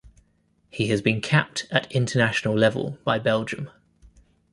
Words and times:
He 0.71 0.87
has 0.87 0.99
been 0.99 1.21
capped 1.21 1.67
at 1.69 1.91
international 1.91 2.57
level 2.57 2.97
by 3.03 3.19
Belgium. 3.19 3.69